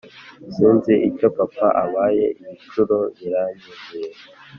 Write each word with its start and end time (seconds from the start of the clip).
sinzi 0.53 0.93
icyo 1.09 1.27
papa 1.37 1.67
abaye 1.83 2.25
ibicuro 2.41 2.97
biranyuzuye." 3.17 4.11